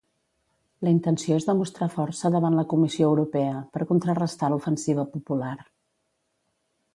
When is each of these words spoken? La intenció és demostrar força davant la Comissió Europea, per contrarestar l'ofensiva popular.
La 0.85 0.93
intenció 0.93 1.35
és 1.41 1.45
demostrar 1.49 1.87
força 1.95 2.31
davant 2.35 2.57
la 2.61 2.63
Comissió 2.71 3.11
Europea, 3.11 3.61
per 3.77 3.85
contrarestar 3.93 4.51
l'ofensiva 4.55 5.07
popular. 5.13 5.55